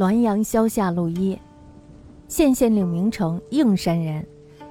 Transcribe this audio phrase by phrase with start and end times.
[0.00, 1.38] 滦阳萧下路一，
[2.26, 4.26] 县县令名成，应山人，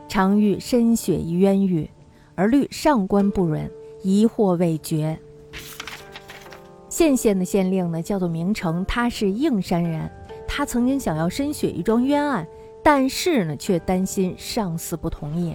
[0.07, 1.88] 常遇深雪以冤狱，
[2.33, 3.69] 而虑上官不忍，
[4.02, 5.19] 疑惑未决。
[6.89, 10.10] 县县的县令呢，叫做名成，他是应山人，
[10.47, 12.47] 他曾经想要申雪一桩冤案，
[12.83, 15.54] 但是呢，却担心上司不同意，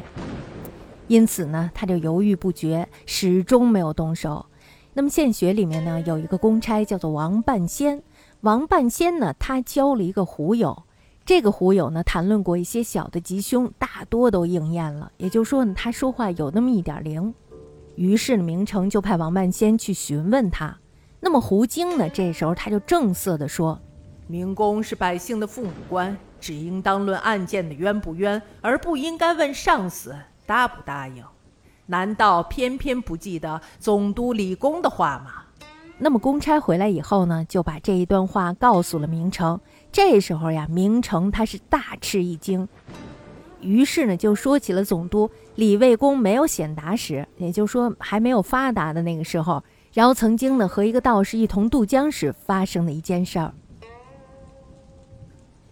[1.09, 4.47] 因此呢，他就犹豫不决，始终没有动手。
[4.93, 8.01] 那么献血里面呢，有一个公差叫做王半仙。
[8.45, 10.83] 王半仙呢，他交了一个狐友，
[11.25, 15.11] 这个狐友呢，谈论过一些小的吉凶，大多都应验了。
[15.17, 17.35] 也就是说呢，他说话有那么一点灵。
[17.97, 20.77] 于是呢，明成就派王半仙去询问他。
[21.21, 23.81] 那么胡经呢，这时候他就正色地说
[24.29, 30.15] ：“明公是百姓的父母官，只应当论案件的冤不冤，而不应该问上司
[30.45, 31.25] 答不答应。
[31.87, 35.44] 难道偏偏不记得总督李公的话吗？”
[35.97, 39.59] 那么公差回来以后呢，就把这一段话告诉了明成。
[39.93, 42.69] 这时候呀，明成他是大吃一惊，
[43.61, 53.55] 于是呢就说起了总督李卫公没有显达时，也就是说还没有发达的那个时候，然后曾经呢和一个道士一同渡江时发生的一件事儿，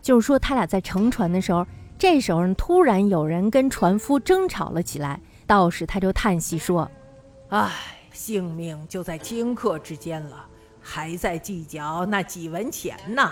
[0.01, 1.67] 就是说他俩在乘船的时候，
[1.99, 6.89] 这时候突然有人跟船夫争吵了起来，道士他就叹息说
[7.51, 7.69] ：“唉。”
[8.13, 10.47] 性命就在顷刻之间了，
[10.81, 13.31] 还在计较那几文钱呢？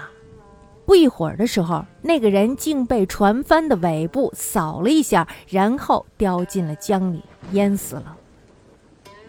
[0.87, 8.17] 不一会儿的时候，那个人竟被船帆的尾部扫了一下，然后掉进了江里，淹死了。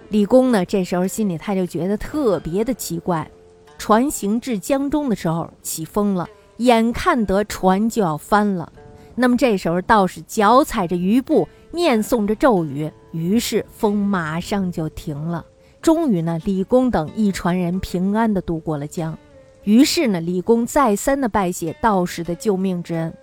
[0.09, 3.29] 李公呢，这时候心里他就觉得特别的奇怪。
[3.77, 8.71] 船行至江中的时候，起风了，眼看得船就要翻了。
[9.15, 12.91] 那么这时候道士脚踩着鱼布，念诵着咒语。
[13.11, 15.45] 于是风马上就停了，
[15.81, 19.17] 终于呢，李公等一船人平安的渡过了江。
[19.63, 23.13] 于是呢，李公再三的拜谢道士的救命之恩。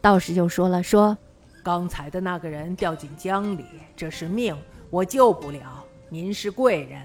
[0.00, 1.16] 道士就说了：“说
[1.62, 4.56] 刚才的那个人掉进江里，这是命，
[4.90, 5.84] 我救不了。
[6.08, 7.00] 您是贵人，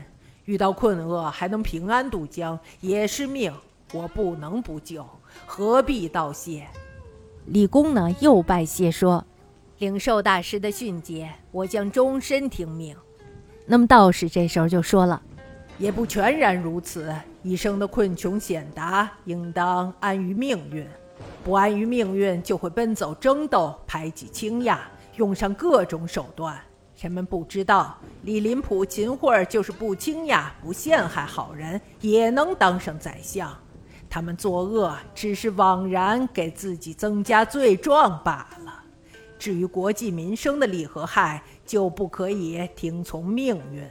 [0.46, 3.54] 遇到困厄还能平安渡江，也是命，
[3.94, 5.06] 我不能不救，
[5.46, 6.68] 何必道谢？”
[7.46, 9.24] 李公呢，又拜谢说。
[9.80, 12.94] 领受大师的训诫，我将终身听命。
[13.66, 15.22] 那么道士这时候就说了，
[15.78, 17.14] 也不全然如此。
[17.44, 20.86] 一生的困穷险达，应当安于命运；
[21.46, 24.78] 不安于命运，就会奔走争斗，排挤倾轧，
[25.16, 26.60] 用上各种手段。
[27.00, 33.50] 人们不知道，李林甫、秦桧就是不倾轧、不陷害好人，也能当上宰相。
[34.10, 38.69] 他们作恶，只是枉然给自己增加罪状罢了。
[39.40, 43.90] 至于国计民生的利和害，就不可以听从命运了。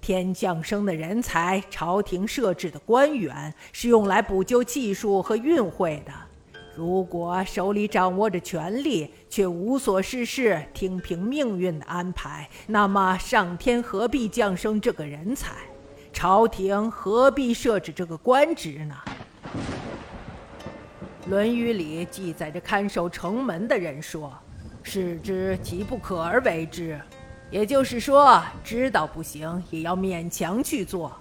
[0.00, 6.12] 天降生的人才，朝廷设置的官员，是用来补救技术和运会的。
[6.74, 15.54] 如果手里掌握着权力，却无所事事，听凭命运的安排，那么上天何必降生这个人才？
[16.12, 18.96] 朝廷何必设置这个官职呢？
[21.30, 24.36] 《论语》里记载着看守城门的人说
[24.82, 27.00] ：“视之即不可而为之。”
[27.52, 31.12] 也就是说，知道不行也要勉强去做。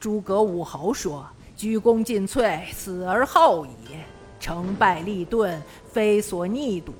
[0.00, 1.24] 诸葛武侯说
[1.56, 3.94] ：“鞠躬尽瘁，死而后已。
[4.40, 5.62] 成败立顿，
[5.92, 6.92] 非所逆睹。”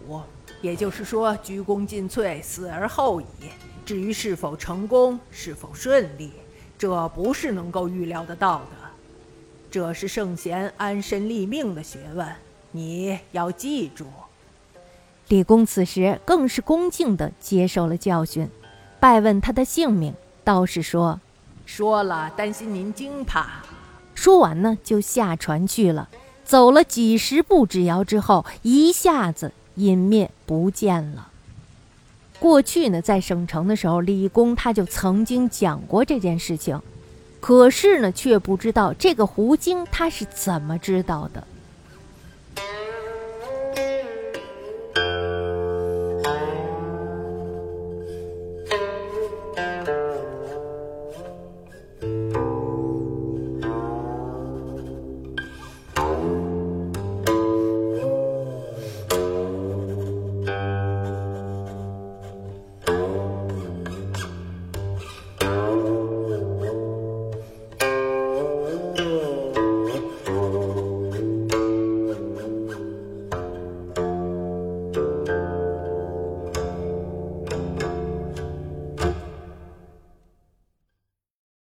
[0.62, 3.26] 也就是说，鞠躬尽瘁，死而后已。
[3.84, 6.30] 至于是否成功，是否顺利，
[6.78, 8.88] 这不是能够预料得到的。
[9.68, 12.24] 这是圣贤安身立命的学问。
[12.74, 14.06] 你要记住，
[15.28, 18.48] 李公此时更是恭敬地接受了教训，
[18.98, 20.14] 拜问他的姓名。
[20.42, 21.20] 道士说
[21.66, 23.62] ：“说了，担心您惊怕。”
[24.14, 26.08] 说完呢，就下船去了。
[26.44, 31.28] 走了几十步之遥之后，一下子隐灭不见了。
[32.38, 36.80] 过去呢，在省城的时候，李公他就曾经讲过这件事情，
[37.40, 41.46] 可是呢，却不知道这个胡经他是怎么知道的。